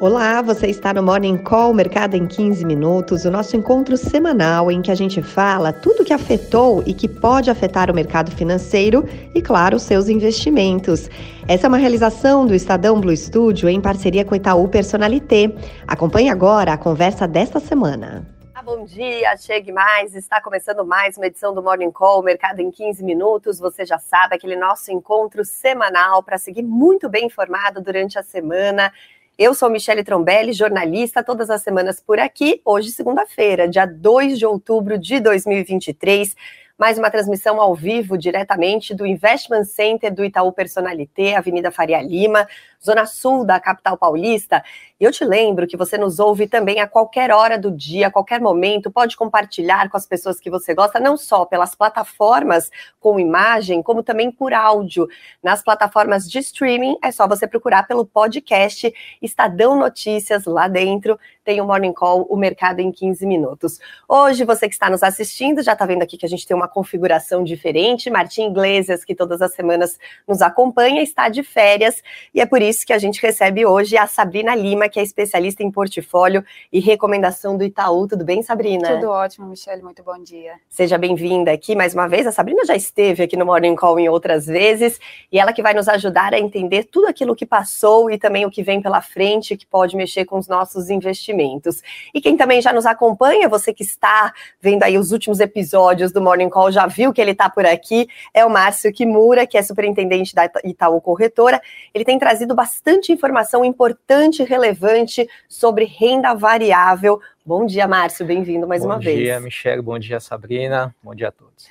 [0.00, 4.80] Olá, você está no Morning Call Mercado em 15 Minutos, o nosso encontro semanal em
[4.80, 9.04] que a gente fala tudo que afetou e que pode afetar o mercado financeiro
[9.34, 11.10] e, claro, os seus investimentos.
[11.48, 15.52] Essa é uma realização do Estadão Blue Studio em parceria com Itaú Personalité.
[15.84, 18.24] Acompanhe agora a conversa desta semana.
[18.54, 20.14] Ah, bom dia, chegue mais.
[20.14, 23.58] Está começando mais uma edição do Morning Call, Mercado em 15 Minutos.
[23.58, 28.92] Você já sabe, aquele nosso encontro semanal para seguir muito bem informado durante a semana.
[29.38, 32.60] Eu sou Michele Trombelli, jornalista, todas as semanas por aqui.
[32.64, 36.34] Hoje, segunda-feira, dia 2 de outubro de 2023
[36.76, 42.48] mais uma transmissão ao vivo diretamente do Investment Center do Itaú Personalité, Avenida Faria Lima,
[42.84, 44.62] zona sul da capital paulista.
[45.00, 48.10] E eu te lembro que você nos ouve também a qualquer hora do dia, a
[48.10, 53.20] qualquer momento, pode compartilhar com as pessoas que você gosta, não só pelas plataformas com
[53.20, 55.08] imagem, como também por áudio.
[55.42, 58.92] Nas plataformas de streaming, é só você procurar pelo podcast
[59.22, 63.80] Estadão Notícias lá dentro tem o Morning Call, o mercado em 15 minutos.
[64.06, 66.68] Hoje, você que está nos assistindo, já está vendo aqui que a gente tem uma
[66.68, 68.10] configuração diferente.
[68.10, 72.02] Martim Iglesias, que todas as semanas nos acompanha, está de férias
[72.34, 75.62] e é por isso que a gente recebe hoje a Sabrina Lima, que é especialista
[75.62, 78.06] em portfólio e recomendação do Itaú.
[78.06, 78.94] Tudo bem, Sabrina?
[78.94, 79.82] Tudo ótimo, Michelle.
[79.82, 80.54] Muito bom dia.
[80.68, 82.26] Seja bem-vinda aqui mais uma vez.
[82.26, 85.74] A Sabrina já esteve aqui no Morning Call em outras vezes e ela que vai
[85.74, 89.56] nos ajudar a entender tudo aquilo que passou e também o que vem pela frente,
[89.56, 91.82] que pode mexer com os nossos investimentos investimentos.
[92.14, 96.20] E quem também já nos acompanha, você que está vendo aí os últimos episódios do
[96.20, 99.62] Morning Call, já viu que ele está por aqui, é o Márcio Kimura, que é
[99.62, 101.60] superintendente da Itaú Corretora.
[101.92, 107.20] Ele tem trazido bastante informação importante e relevante sobre renda variável.
[107.46, 109.16] Bom dia, Márcio, bem-vindo mais bom uma vez.
[109.16, 111.68] Bom dia, Michelle, bom dia, Sabrina, bom dia a todos.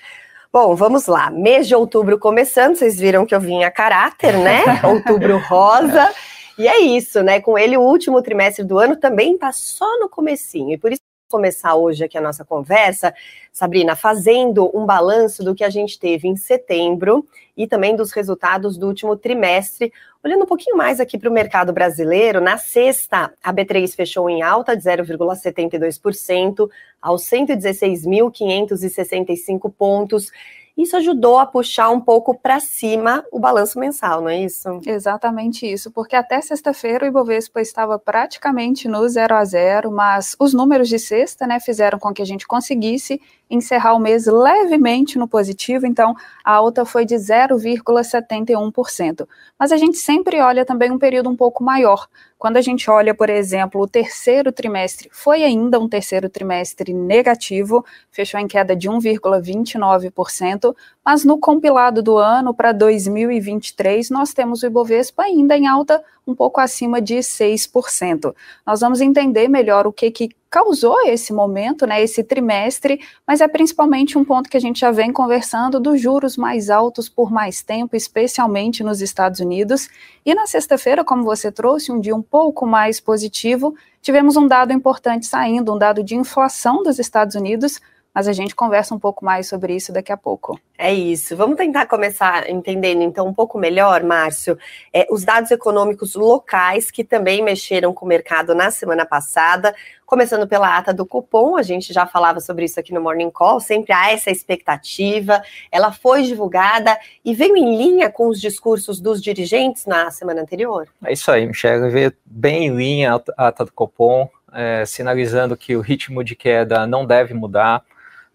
[0.52, 1.30] Bom, vamos lá.
[1.30, 4.63] Mês de outubro começando, vocês viram que eu vim a caráter, né?
[4.81, 6.09] outubro rosa.
[6.58, 7.42] E é isso, né?
[7.42, 10.71] Com ele, o último trimestre do ano também está só no comecinho.
[10.71, 13.14] E por isso começar hoje aqui a nossa conversa,
[13.52, 17.23] Sabrina, fazendo um balanço do que a gente teve em setembro
[17.55, 19.93] e também dos resultados do último trimestre.
[20.23, 24.42] Olhando um pouquinho mais aqui para o mercado brasileiro, na sexta, a B3 fechou em
[24.42, 26.70] alta de 0,72%
[27.02, 30.32] aos 116.565 pontos.
[30.77, 34.80] Isso ajudou a puxar um pouco para cima o balanço mensal, não é isso?
[34.86, 40.54] Exatamente isso, porque até sexta-feira o Ibovespa estava praticamente no zero a zero, mas os
[40.54, 45.27] números de sexta, né, fizeram com que a gente conseguisse encerrar o mês levemente no
[45.27, 49.27] positivo, então a alta foi de 0,71%.
[49.58, 52.08] Mas a gente sempre olha também um período um pouco maior.
[52.37, 57.83] Quando a gente olha, por exemplo, o terceiro trimestre, foi ainda um terceiro trimestre negativo,
[58.11, 64.67] fechou em queda de 1,29%, mas no compilado do ano para 2023, nós temos o
[64.67, 68.36] Ibovespa ainda em alta um pouco acima de 6%.
[68.65, 73.48] Nós vamos entender melhor o que, que causou esse momento, né, esse trimestre, mas é
[73.48, 77.61] principalmente um ponto que a gente já vem conversando dos juros mais altos por mais
[77.61, 79.89] tempo, especialmente nos Estados Unidos.
[80.26, 84.71] E na sexta-feira, como você trouxe, um dia um pouco mais positivo, tivemos um dado
[84.71, 87.80] importante saindo, um dado de inflação dos Estados Unidos,
[88.17, 90.60] mas a gente conversa um pouco mais sobre isso daqui a pouco.
[90.76, 91.38] É isso.
[91.38, 94.58] Vamos tentar começar entendendo então um pouco melhor, Márcio,
[94.92, 99.76] é, os dados econômicos locais que também mexeram com o mercado na semana passada.
[100.04, 103.60] Começando pela ata do cupom, a gente já falava sobre isso aqui no Morning Call,
[103.60, 105.39] sempre há essa expectativa.
[105.72, 110.88] Ela foi divulgada e veio em linha com os discursos dos dirigentes na semana anterior?
[111.05, 115.76] É isso aí, Michelle, veio bem em linha a ata do cupom, é, sinalizando que
[115.76, 117.86] o ritmo de queda não deve mudar.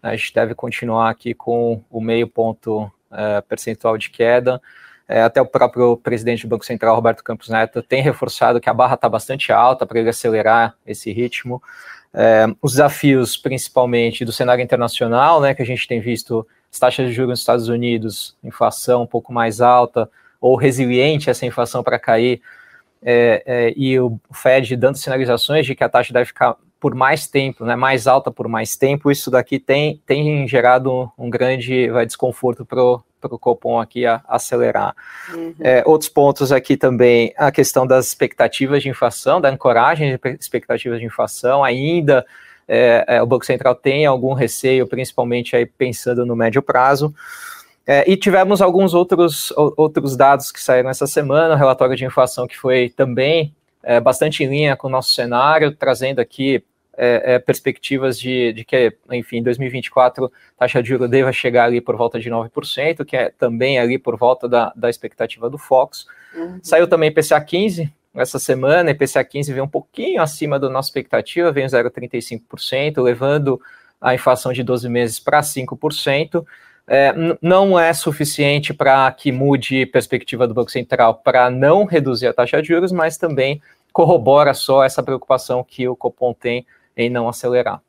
[0.03, 4.61] A gente deve continuar aqui com o meio ponto é, percentual de queda.
[5.07, 8.73] É, até o próprio presidente do Banco Central, Roberto Campos Neto, tem reforçado que a
[8.73, 11.63] barra está bastante alta para ele acelerar esse ritmo.
[12.13, 17.07] É, os desafios, principalmente do cenário internacional, né, que a gente tem visto as taxas
[17.07, 20.09] de juros nos Estados Unidos, inflação um pouco mais alta,
[20.39, 22.41] ou resiliente essa inflação para cair,
[23.01, 27.29] é, é, e o Fed dando sinalizações de que a taxa deve ficar por mais
[27.29, 32.05] tempo, né, mais alta por mais tempo, isso daqui tem, tem gerado um, grande vai,
[32.05, 34.93] desconforto para o Copom aqui a, acelerar.
[35.33, 35.55] Uhum.
[35.61, 40.99] É, outros pontos aqui também, a questão das expectativas de inflação, da ancoragem de expectativas
[40.99, 42.25] de inflação, ainda
[42.67, 47.15] é, é, o Banco Central tem algum receio, principalmente aí pensando no médio prazo.
[47.87, 52.45] É, e tivemos alguns outros, outros dados que saíram essa semana, o relatório de inflação
[52.45, 56.61] que foi também é, bastante em linha com o nosso cenário, trazendo aqui
[56.95, 60.29] é, é, perspectivas de, de, que, enfim, em 2024 a
[60.59, 64.17] taxa de juros deva chegar ali por volta de 9%, que é também ali por
[64.17, 66.05] volta da, da expectativa do Fox.
[66.35, 66.59] Uhum.
[66.61, 71.51] Saiu também PCA 15, essa semana, IPCA 15 veio um pouquinho acima da nossa expectativa,
[71.51, 73.59] veio 0,35%, levando
[73.99, 76.45] a inflação de 12 meses para 5%.
[76.85, 82.27] É, não é suficiente para que mude a perspectiva do Banco Central para não reduzir
[82.27, 83.61] a taxa de juros, mas também
[83.91, 87.81] corrobora só essa preocupação que o Copom tem em não acelerar.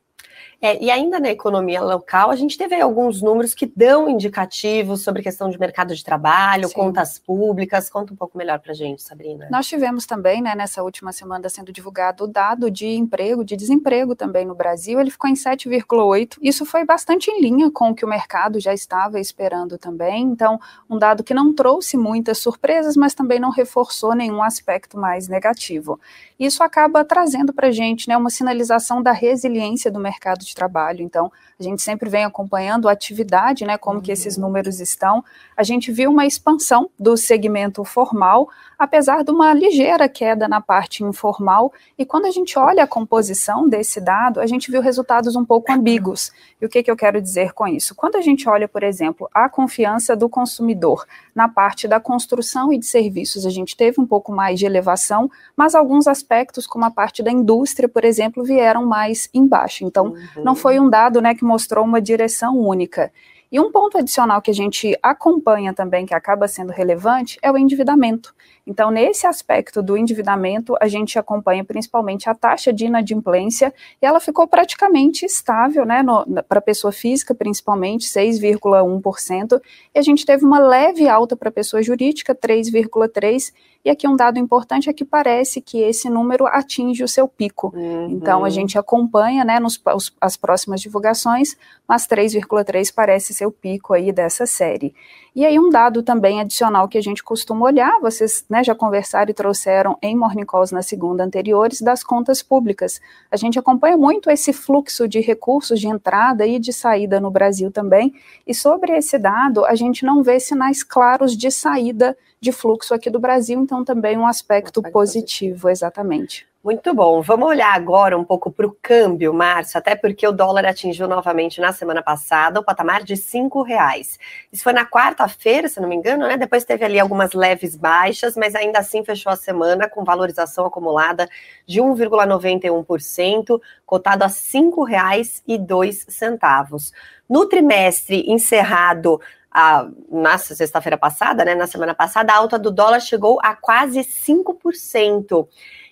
[0.61, 5.21] É, e ainda na economia local, a gente teve alguns números que dão indicativos sobre
[5.21, 6.73] questão de mercado de trabalho, Sim.
[6.73, 7.89] contas públicas.
[7.89, 9.47] Conta um pouco melhor para a gente, Sabrina.
[9.49, 14.15] Nós tivemos também, né, nessa última semana, sendo divulgado o dado de emprego, de desemprego
[14.15, 14.99] também no Brasil.
[14.99, 16.37] Ele ficou em 7,8.
[16.41, 20.23] Isso foi bastante em linha com o que o mercado já estava esperando também.
[20.23, 20.59] Então,
[20.89, 25.99] um dado que não trouxe muitas surpresas, mas também não reforçou nenhum aspecto mais negativo.
[26.39, 31.01] Isso acaba trazendo para a gente né, uma sinalização da resiliência do mercado de trabalho.
[31.01, 34.01] Então, a gente sempre vem acompanhando a atividade, né, como uhum.
[34.01, 34.43] que esses uhum.
[34.43, 35.23] números estão.
[35.55, 41.03] A gente viu uma expansão do segmento formal, apesar de uma ligeira queda na parte
[41.03, 41.71] informal.
[41.97, 45.71] E quando a gente olha a composição desse dado, a gente viu resultados um pouco
[45.71, 46.31] ambíguos.
[46.61, 47.95] E o que, que eu quero dizer com isso?
[47.95, 52.77] Quando a gente olha, por exemplo, a confiança do consumidor na parte da construção e
[52.77, 56.91] de serviços, a gente teve um pouco mais de elevação, mas alguns aspectos, como a
[56.91, 59.85] parte da indústria, por exemplo, vieram mais embaixo.
[59.85, 60.43] Então, uhum.
[60.43, 63.11] não foi um dado né, que mostrou uma direção única.
[63.51, 67.57] E um ponto adicional que a gente acompanha também, que acaba sendo relevante, é o
[67.57, 68.33] endividamento.
[68.67, 74.19] Então, nesse aspecto do endividamento, a gente acompanha principalmente a taxa de inadimplência, e ela
[74.19, 76.03] ficou praticamente estável, né,
[76.49, 79.61] para a pessoa física, principalmente, 6,1%,
[79.93, 83.53] e a gente teve uma leve alta para a pessoa jurídica, 3,3%,
[83.85, 87.71] e aqui um dado importante é que parece que esse número atinge o seu pico.
[87.75, 88.09] Uhum.
[88.09, 91.55] Então, a gente acompanha, né, nos, os, as próximas divulgações,
[91.87, 94.95] mas 3,3 parece ser o pico aí dessa série.
[95.35, 99.29] E aí um dado também adicional que a gente costuma olhar, vocês né, já conversaram
[99.29, 102.99] e trouxeram em Morning Calls na segunda anteriores, das contas públicas.
[103.29, 107.69] A gente acompanha muito esse fluxo de recursos de entrada e de saída no Brasil
[107.69, 108.15] também,
[108.47, 113.09] e sobre esse dado a gente não vê sinais claros de saída de fluxo aqui
[113.09, 116.47] do Brasil, então também um aspecto, um aspecto positivo, positivo, exatamente.
[116.63, 117.21] Muito bom.
[117.21, 121.61] Vamos olhar agora um pouco para o câmbio, Márcio, até porque o dólar atingiu novamente
[121.61, 124.19] na semana passada o patamar de cinco reais.
[124.51, 126.37] Isso foi na quarta-feira, se não me engano, né?
[126.37, 131.29] Depois teve ali algumas leves baixas, mas ainda assim fechou a semana com valorização acumulada
[131.67, 136.91] de 1,91%, cotado a cinco reais e dois centavos.
[137.29, 139.19] No trimestre encerrado
[139.57, 144.01] a, na sexta-feira passada, né, na semana passada, a alta do dólar chegou a quase
[144.01, 145.47] 5%.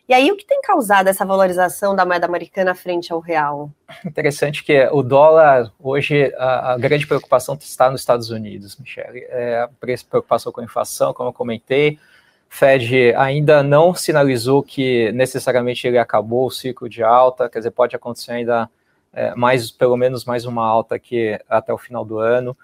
[0.10, 3.72] E aí, o que tem causado essa valorização da moeda americana frente ao real?
[4.06, 9.26] Interessante que o dólar, hoje, a, a grande preocupação está nos Estados Unidos, Michele.
[9.30, 11.98] É preocupação com a inflação, como eu comentei.
[12.50, 17.96] Fed ainda não sinalizou que necessariamente ele acabou o ciclo de alta, quer dizer, pode
[17.96, 18.70] acontecer ainda
[19.14, 22.58] é, mais, pelo menos mais uma alta aqui até o final do ano.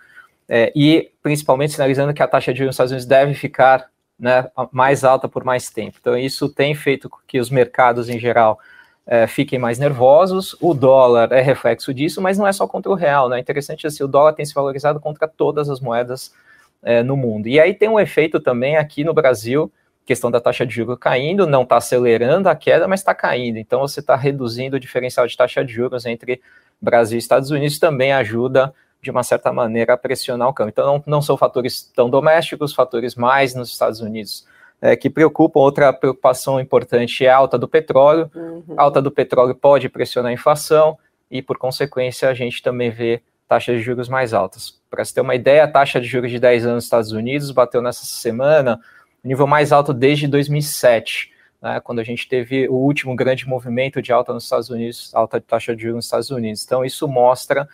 [0.51, 3.87] É, e principalmente sinalizando que a taxa de juros nos Estados Unidos deve ficar
[4.19, 5.97] né, mais alta por mais tempo.
[6.01, 8.59] Então, isso tem feito com que os mercados em geral
[9.05, 10.55] é, fiquem mais nervosos.
[10.59, 13.29] O dólar é reflexo disso, mas não é só contra o real.
[13.29, 13.37] Né?
[13.37, 16.33] É interessante assim, o dólar tem se valorizado contra todas as moedas
[16.81, 17.47] é, no mundo.
[17.47, 19.71] E aí tem um efeito também aqui no Brasil,
[20.05, 23.57] questão da taxa de juros caindo, não está acelerando a queda, mas está caindo.
[23.57, 26.41] Então, você está reduzindo o diferencial de taxa de juros entre
[26.81, 30.71] Brasil e Estados Unidos, também ajuda de uma certa maneira, a pressionar o câmbio.
[30.71, 34.45] Então, não, não são fatores tão domésticos, fatores mais nos Estados Unidos
[34.81, 35.59] é, que preocupam.
[35.59, 38.29] Outra preocupação importante é a alta do petróleo.
[38.35, 38.63] Uhum.
[38.77, 40.97] A alta do petróleo pode pressionar a inflação
[41.29, 44.79] e, por consequência, a gente também vê taxas de juros mais altas.
[44.89, 47.51] Para se ter uma ideia, a taxa de juros de 10 anos nos Estados Unidos
[47.51, 48.79] bateu nessa semana
[49.23, 54.01] o nível mais alto desde 2007, né, quando a gente teve o último grande movimento
[54.01, 56.63] de alta nos Estados Unidos, alta de taxa de juros nos Estados Unidos.
[56.63, 57.67] Então, isso mostra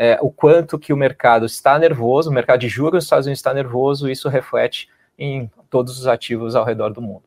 [0.00, 3.40] é, o quanto que o mercado está nervoso, o mercado de juros nos Estados Unidos
[3.40, 4.88] está nervoso, isso reflete
[5.18, 7.24] em todos os ativos ao redor do mundo.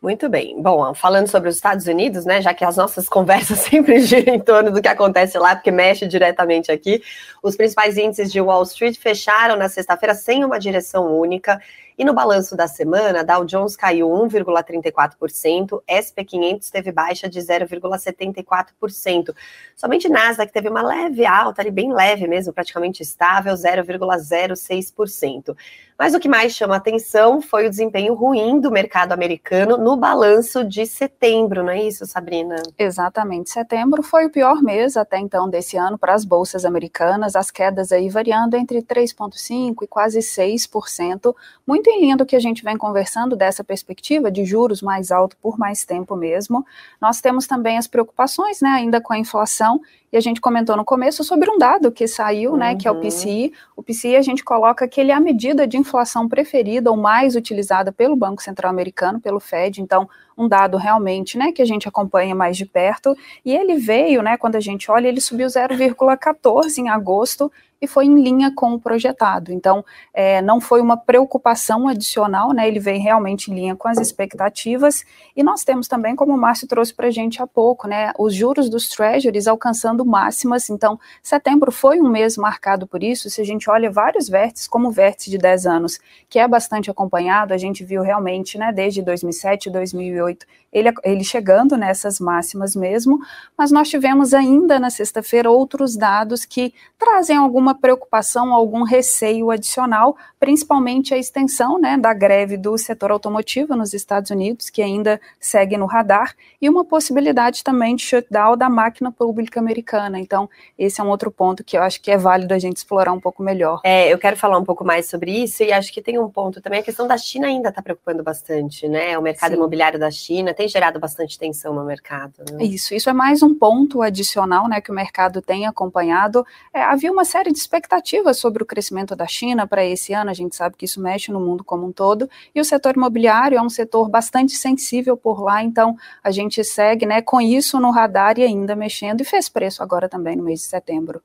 [0.00, 0.60] Muito bem.
[0.60, 4.40] Bom, falando sobre os Estados Unidos, né, já que as nossas conversas sempre giram em
[4.40, 7.02] torno do que acontece lá, porque mexe diretamente aqui,
[7.42, 11.60] os principais índices de Wall Street fecharam na sexta-feira sem uma direção única.
[11.98, 19.34] E no balanço da semana, Dow Jones caiu 1,34%, SP 500 teve baixa de 0,74%.
[19.76, 25.56] Somente Nasdaq teve uma leve alta, ali bem leve mesmo, praticamente estável, 0,06%.
[25.98, 30.64] Mas o que mais chama atenção foi o desempenho ruim do mercado americano no balanço
[30.64, 32.56] de setembro, não é isso, Sabrina?
[32.76, 33.50] Exatamente.
[33.50, 37.92] Setembro foi o pior mês até então desse ano para as bolsas americanas, as quedas
[37.92, 41.34] aí variando entre 3,5% e quase 6%,
[41.64, 45.10] muito muito em linha do que a gente vem conversando dessa perspectiva de juros mais
[45.10, 46.64] alto por mais tempo mesmo.
[47.00, 49.80] Nós temos também as preocupações, né, ainda com a inflação,
[50.12, 52.56] e a gente comentou no começo sobre um dado que saiu, uhum.
[52.56, 53.00] né, que é o uhum.
[53.00, 53.52] PCI.
[53.74, 57.34] O PCI a gente coloca que ele é a medida de inflação preferida ou mais
[57.34, 59.82] utilizada pelo Banco Central Americano, pelo Fed.
[59.82, 60.08] Então,
[60.38, 63.16] um dado realmente, né, que a gente acompanha mais de perto.
[63.44, 67.50] E ele veio, né, quando a gente olha, ele subiu 0,14 em agosto
[67.82, 69.52] e foi em linha com o projetado.
[69.52, 69.84] Então,
[70.14, 72.68] é, não foi uma preocupação adicional, né?
[72.68, 75.04] Ele veio realmente em linha com as expectativas.
[75.36, 78.12] E nós temos também, como o Márcio trouxe para a gente há pouco, né?
[78.16, 80.70] Os juros dos treasuries alcançando máximas.
[80.70, 83.28] Então, setembro foi um mês marcado por isso.
[83.28, 85.98] Se a gente olha vários vértices, como o vértice de 10 anos,
[86.28, 91.76] que é bastante acompanhado, a gente viu realmente, né, desde 2007, 2008, ele, ele chegando
[91.76, 93.18] nessas máximas mesmo,
[93.56, 100.16] mas nós tivemos ainda na sexta-feira outros dados que trazem alguma preocupação, algum receio adicional,
[100.38, 105.76] principalmente a extensão né, da greve do setor automotivo nos Estados Unidos, que ainda segue
[105.76, 110.18] no radar, e uma possibilidade também de shutdown da máquina pública americana.
[110.18, 110.48] Então,
[110.78, 113.20] esse é um outro ponto que eu acho que é válido a gente explorar um
[113.20, 113.80] pouco melhor.
[113.84, 116.60] É, eu quero falar um pouco mais sobre isso, e acho que tem um ponto
[116.60, 119.16] também, a questão da China ainda está preocupando bastante, né?
[119.18, 119.56] O mercado Sim.
[119.56, 122.44] imobiliário da China tem gerado bastante tensão no mercado.
[122.50, 122.64] Né?
[122.64, 126.44] Isso, isso é mais um ponto adicional né, que o mercado tem acompanhado.
[126.72, 130.34] É, havia uma série de expectativas sobre o crescimento da China para esse ano, a
[130.34, 133.62] gente sabe que isso mexe no mundo como um todo, e o setor imobiliário é
[133.62, 138.38] um setor bastante sensível por lá, então a gente segue né, com isso no radar
[138.38, 141.22] e ainda mexendo, e fez preço agora também no mês de setembro.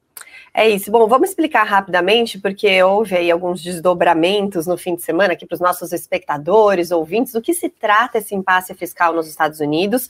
[0.53, 0.89] É isso.
[0.89, 5.53] Bom, vamos explicar rapidamente, porque houve aí alguns desdobramentos no fim de semana aqui para
[5.53, 10.10] os nossos espectadores, ouvintes, do que se trata esse impasse fiscal nos Estados Unidos,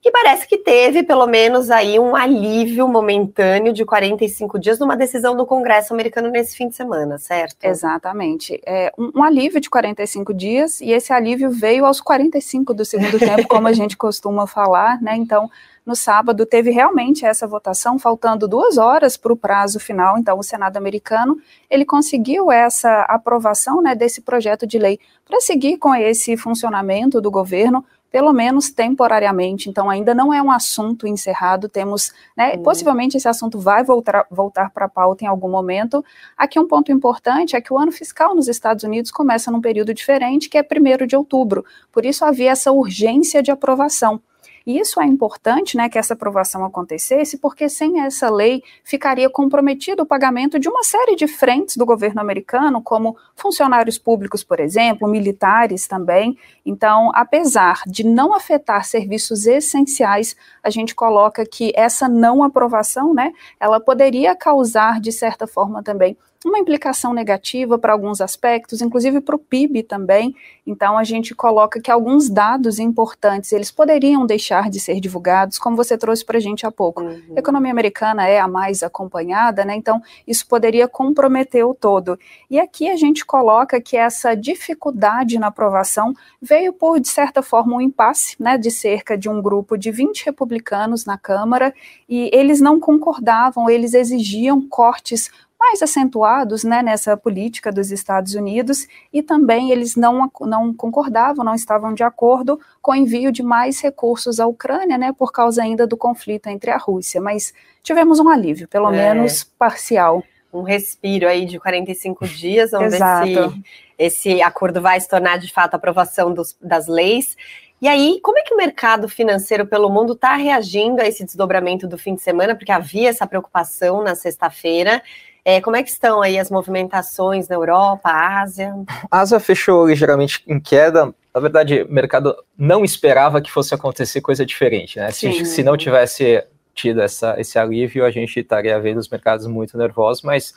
[0.00, 5.36] que parece que teve pelo menos aí um alívio momentâneo de 45 dias numa decisão
[5.36, 7.56] do Congresso americano nesse fim de semana, certo?
[7.64, 8.60] Exatamente.
[8.64, 13.18] É um, um alívio de 45 dias, e esse alívio veio aos 45 do segundo
[13.18, 15.16] tempo, como a gente costuma falar, né?
[15.16, 15.50] Então,
[15.86, 20.18] no sábado teve realmente essa votação, faltando duas horas para o prazo final.
[20.18, 25.78] Então, o Senado americano ele conseguiu essa aprovação né, desse projeto de lei para seguir
[25.78, 29.68] com esse funcionamento do governo pelo menos temporariamente.
[29.68, 31.68] Então, ainda não é um assunto encerrado.
[31.68, 32.62] Temos, né, uhum.
[32.62, 36.04] possivelmente esse assunto vai voltar, voltar para a pauta em algum momento.
[36.36, 39.92] Aqui um ponto importante é que o ano fiscal nos Estados Unidos começa num período
[39.92, 41.64] diferente, que é 1 de outubro.
[41.92, 44.20] Por isso havia essa urgência de aprovação.
[44.66, 50.02] E isso é importante, né, que essa aprovação acontecesse, porque sem essa lei ficaria comprometido
[50.02, 55.06] o pagamento de uma série de frentes do governo americano, como funcionários públicos, por exemplo,
[55.06, 56.36] militares também.
[56.64, 63.32] Então, apesar de não afetar serviços essenciais, a gente coloca que essa não aprovação, né,
[63.60, 69.36] ela poderia causar, de certa forma, também uma implicação negativa para alguns aspectos, inclusive para
[69.36, 70.34] o PIB também.
[70.66, 75.76] Então a gente coloca que alguns dados importantes eles poderiam deixar de ser divulgados, como
[75.76, 77.02] você trouxe para a gente há pouco.
[77.02, 77.34] Uhum.
[77.36, 79.76] A economia americana é a mais acompanhada, né?
[79.76, 82.18] Então isso poderia comprometer o todo.
[82.50, 87.76] E aqui a gente coloca que essa dificuldade na aprovação veio por de certa forma
[87.76, 91.72] um impasse, né, de cerca de um grupo de 20 republicanos na Câmara
[92.08, 95.30] e eles não concordavam, eles exigiam cortes
[95.66, 101.54] mais acentuados né, nessa política dos Estados Unidos e também eles não, não concordavam, não
[101.54, 105.86] estavam de acordo com o envio de mais recursos à Ucrânia, né, por causa ainda
[105.86, 107.20] do conflito entre a Rússia.
[107.20, 109.14] Mas tivemos um alívio, pelo é.
[109.14, 110.22] menos parcial.
[110.52, 113.26] Um respiro aí de 45 dias, vamos Exato.
[113.26, 113.62] ver se
[113.98, 117.36] esse acordo vai se tornar de fato a aprovação dos, das leis.
[117.82, 121.86] E aí, como é que o mercado financeiro pelo mundo está reagindo a esse desdobramento
[121.86, 122.54] do fim de semana?
[122.54, 125.02] Porque havia essa preocupação na sexta-feira.
[125.48, 128.74] É, como é que estão aí as movimentações na Europa, Ásia?
[129.08, 131.14] A Ásia fechou ligeiramente em queda.
[131.32, 135.12] Na verdade, o mercado não esperava que fosse acontecer coisa diferente, né?
[135.12, 136.42] Se, se, não tivesse
[136.74, 140.52] tido essa, esse alívio, a gente estaria vendo os mercados muito nervosos, mas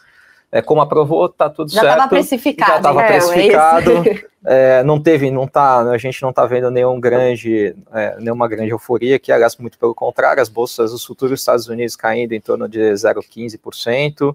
[0.52, 1.86] é, como aprovou, tá tudo já certo.
[1.86, 2.72] Já estava precificado.
[2.72, 4.30] Já estava é, precificado.
[4.46, 8.72] É, não teve, não tá, a gente não está vendo nenhum grande, é, nenhuma grande
[8.72, 12.40] euforia aqui, aliás, muito pelo contrário, as bolsas, os futuros dos Estados Unidos caindo em
[12.40, 14.34] torno de 0,15%,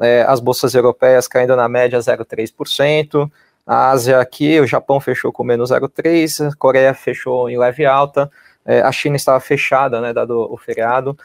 [0.00, 3.30] é, as bolsas europeias caindo na média 0,3%,
[3.66, 8.30] a Ásia aqui, o Japão fechou com menos 0,3%, a Coreia fechou em leve alta,
[8.64, 11.16] é, a China estava fechada, né, dado o feriado,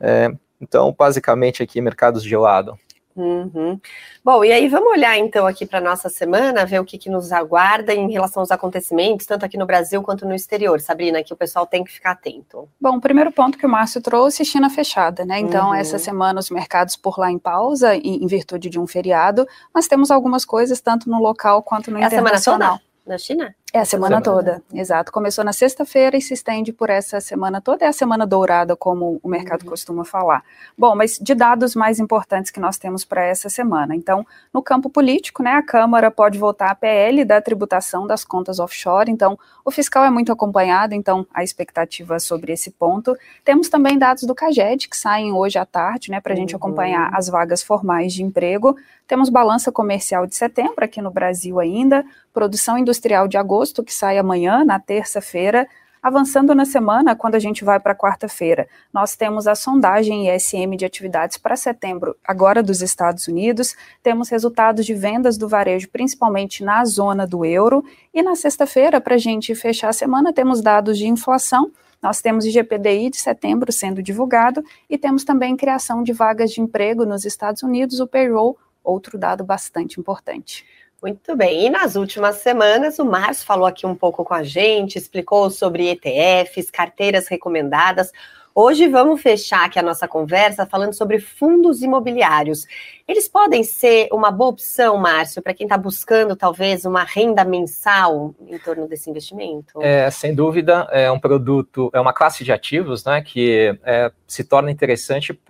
[0.00, 0.30] é,
[0.60, 2.78] então basicamente aqui mercados de lado.
[3.18, 3.80] Uhum.
[4.24, 7.32] Bom, e aí vamos olhar então aqui para nossa semana, ver o que, que, nos
[7.32, 11.36] aguarda em relação aos acontecimentos, tanto aqui no Brasil quanto no exterior, Sabrina, que o
[11.36, 12.68] pessoal tem que ficar atento.
[12.80, 15.40] Bom, o primeiro ponto que o Márcio trouxe, China fechada, né?
[15.40, 15.74] Então, uhum.
[15.74, 19.88] essa semana os mercados por lá em pausa, em, em, virtude de um feriado, mas
[19.88, 22.34] temos algumas coisas tanto no local quanto no é internacional.
[22.34, 22.88] A semana toda?
[23.04, 23.54] Na China?
[23.70, 25.12] É a semana, semana, toda, exato.
[25.12, 27.84] Começou na sexta-feira e se estende por essa semana toda.
[27.84, 29.68] É a semana dourada, como o mercado uhum.
[29.68, 30.42] costuma falar.
[30.76, 33.94] Bom, mas de dados mais importantes que nós temos para essa semana.
[33.94, 38.58] Então, no campo político, né, a Câmara pode votar a PL da tributação das contas
[38.58, 39.10] offshore.
[39.10, 43.14] Então, o fiscal é muito acompanhado, então a expectativa sobre esse ponto.
[43.44, 46.56] Temos também dados do CAGED, que saem hoje à tarde, né, para a gente uhum.
[46.56, 48.78] acompanhar as vagas formais de emprego.
[49.06, 53.92] Temos balança comercial de setembro aqui no Brasil ainda, produção industrial de agosto agosto, que
[53.92, 55.68] sai amanhã, na terça-feira.
[56.00, 60.84] Avançando na semana, quando a gente vai para quarta-feira, nós temos a sondagem ISM de
[60.84, 66.84] atividades para setembro, agora dos Estados Unidos, temos resultados de vendas do varejo, principalmente na
[66.84, 67.84] zona do euro,
[68.14, 71.72] e na sexta-feira, para a gente fechar a semana, temos dados de inflação.
[72.00, 76.60] Nós temos o GPDI de setembro sendo divulgado e temos também criação de vagas de
[76.60, 80.64] emprego nos Estados Unidos, o payroll, outro dado bastante importante.
[81.00, 81.66] Muito bem.
[81.66, 85.90] E nas últimas semanas, o Márcio falou aqui um pouco com a gente, explicou sobre
[85.90, 88.12] ETFs, carteiras recomendadas.
[88.52, 92.66] Hoje vamos fechar aqui a nossa conversa falando sobre fundos imobiliários.
[93.06, 98.34] Eles podem ser uma boa opção, Márcio, para quem está buscando talvez uma renda mensal
[98.48, 99.80] em torno desse investimento?
[99.80, 104.42] É, sem dúvida, é um produto, é uma classe de ativos, né, que é, se
[104.42, 105.40] torna interessante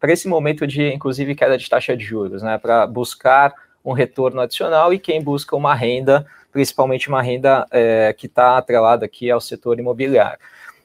[0.00, 3.52] para esse momento de, inclusive, queda de taxa de juros, né, para buscar
[3.86, 9.06] um retorno adicional e quem busca uma renda, principalmente uma renda é, que está atrelada
[9.06, 10.40] aqui ao setor imobiliário.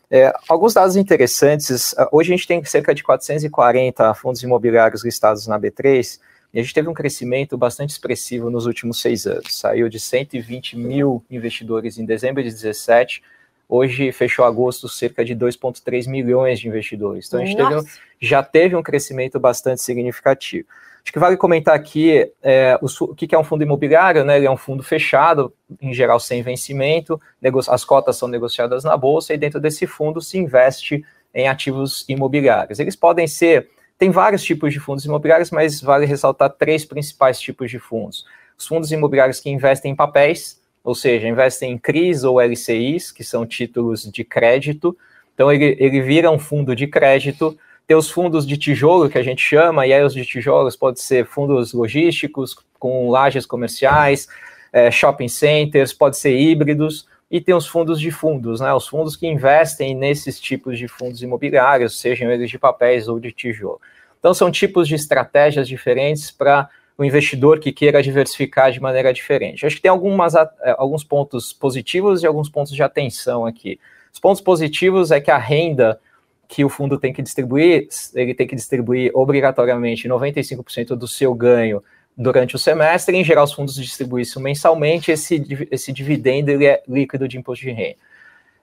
[0.09, 5.47] É, alguns dados interessantes, ah, hoje a gente tem cerca de 440 fundos imobiliários listados
[5.47, 6.19] na B3,
[6.53, 9.57] e a gente teve um crescimento bastante expressivo nos últimos seis anos.
[9.57, 13.23] Saiu de 120 mil investidores em dezembro de 2017,
[13.69, 17.27] hoje fechou agosto cerca de 2,3 milhões de investidores.
[17.27, 17.89] Então a gente teve,
[18.19, 20.67] já teve um crescimento bastante significativo.
[21.03, 24.37] Acho que vale comentar aqui é, o, que é um fundo imobiliário, né?
[24.37, 27.19] Ele é um fundo fechado, em geral sem vencimento,
[27.69, 32.79] as cotas são negociadas na bolsa e dentro desse fundo se investe em ativos imobiliários.
[32.79, 37.71] Eles podem ser, tem vários tipos de fundos imobiliários, mas vale ressaltar três principais tipos
[37.71, 38.25] de fundos.
[38.57, 43.23] Os fundos imobiliários que investem em papéis, ou seja, investem em CRIs ou LCIs, que
[43.23, 44.95] são títulos de crédito.
[45.33, 49.23] Então ele, ele vira um fundo de crédito ter os fundos de tijolo, que a
[49.23, 54.27] gente chama, e aí os de tijolos pode ser fundos logísticos, com lajes comerciais,
[54.71, 58.73] é, shopping centers, pode ser híbridos, e tem os fundos de fundos, né?
[58.73, 63.31] Os fundos que investem nesses tipos de fundos imobiliários, sejam eles de papéis ou de
[63.31, 63.79] tijolo.
[64.19, 69.65] Então, são tipos de estratégias diferentes para o investidor que queira diversificar de maneira diferente.
[69.65, 73.79] Acho que tem algumas, é, alguns pontos positivos e alguns pontos de atenção aqui.
[74.13, 75.99] Os pontos positivos é que a renda
[76.51, 81.81] que o fundo tem que distribuir, ele tem que distribuir obrigatoriamente 95% do seu ganho
[82.15, 86.83] durante o semestre, em geral os fundos distribuem isso mensalmente, esse, esse dividendo ele é
[86.85, 87.95] líquido de imposto de renda.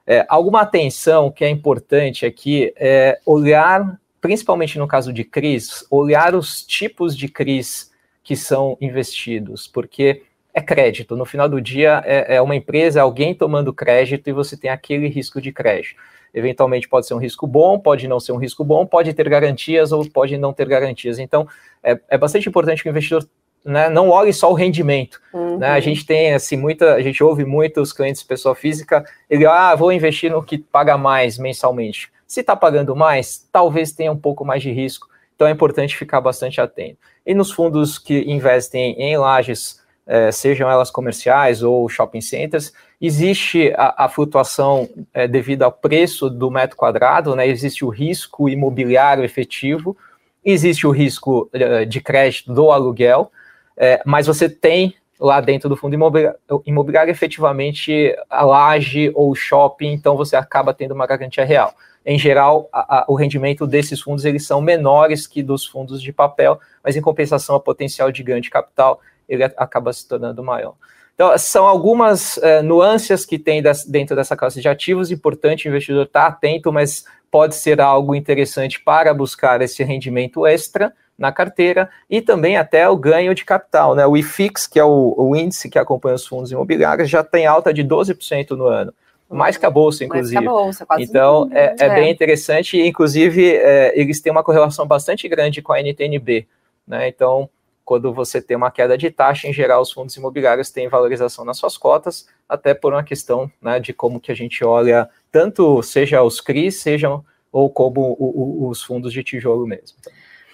[0.07, 6.35] É, alguma atenção que é importante aqui é olhar, principalmente no caso de CRIs, olhar
[6.35, 7.91] os tipos de CRIs
[8.23, 13.35] que são investidos, porque é crédito, no final do dia é, é uma empresa, alguém
[13.35, 15.97] tomando crédito e você tem aquele risco de crédito.
[16.33, 19.93] Eventualmente pode ser um risco bom, pode não ser um risco bom, pode ter garantias
[19.93, 21.19] ou pode não ter garantias.
[21.19, 21.47] Então,
[21.83, 23.27] é, é bastante importante que o investidor
[23.65, 25.21] né, não olhe só o rendimento.
[25.33, 25.59] Uhum.
[25.59, 25.69] Né?
[25.69, 29.93] A gente tem assim muita, a gente ouve muitos clientes pessoa física, ele ah, vou
[29.93, 32.11] investir no que paga mais mensalmente.
[32.27, 35.09] Se está pagando mais, talvez tenha um pouco mais de risco.
[35.35, 36.99] Então é importante ficar bastante atento.
[37.25, 43.73] E nos fundos que investem em lajes, eh, sejam elas comerciais ou shopping centers, existe
[43.77, 47.47] a, a flutuação é, devido ao preço do metro quadrado, né?
[47.47, 49.97] existe o risco imobiliário efetivo,
[50.45, 53.31] existe o risco é, de crédito do aluguel,
[53.77, 59.35] é, mas você tem lá dentro do fundo imobiliário, imobiliário efetivamente a laje ou o
[59.35, 61.75] shopping, então você acaba tendo uma garantia real.
[62.07, 66.13] Em geral, a, a, o rendimento desses fundos eles são menores que dos fundos de
[66.13, 70.75] papel, mas em compensação, o potencial de ganho de capital ele acaba se tornando maior.
[71.19, 75.11] Então, são algumas é, nuances que tem das, dentro dessa classe de ativos.
[75.11, 80.93] Importante o investidor estar atento, mas pode ser algo interessante para buscar esse rendimento extra
[81.19, 83.97] na carteira e também até o ganho de capital.
[83.97, 84.07] Né?
[84.07, 87.75] O IFIX, que é o, o índice que acompanha os fundos imobiliários, já tem alta
[87.75, 88.95] de 12% no ano.
[89.29, 90.37] Mais que a bolsa, inclusive.
[90.37, 92.81] Mais que a bolsa, quase então, é, é, é, bem interessante.
[92.81, 96.47] Inclusive, é, eles têm uma correlação bastante grande com a NTNB.
[96.87, 97.09] Né?
[97.09, 97.51] Então,
[97.89, 101.57] quando você tem uma queda de taxa, em geral, os fundos imobiliários têm valorização nas
[101.57, 106.23] suas cotas, até por uma questão né, de como que a gente olha, tanto seja
[106.23, 109.97] os CRIs, sejam ou como o, o, os fundos de tijolo mesmo.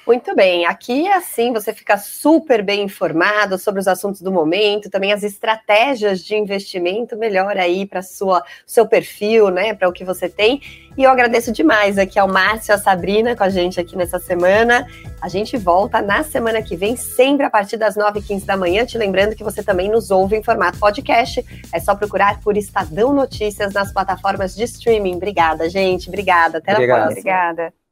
[0.06, 5.12] Muito bem, aqui assim você fica super bem informado sobre os assuntos do momento, também
[5.12, 10.28] as estratégias de investimento melhor aí para sua seu perfil, né, para o que você
[10.28, 10.60] tem.
[10.96, 14.18] E eu agradeço demais aqui ao Márcio e a Sabrina com a gente aqui nessa
[14.18, 14.86] semana.
[15.20, 18.84] A gente volta na semana que vem, sempre a partir das 9h15 da manhã.
[18.84, 21.44] Te lembrando que você também nos ouve em formato podcast.
[21.72, 25.16] É só procurar por Estadão Notícias nas plataformas de streaming.
[25.16, 26.08] Obrigada, gente.
[26.08, 26.58] Obrigada.
[26.58, 26.96] Até Obrigado.
[26.96, 27.20] a próxima.
[27.20, 27.83] Obrigada.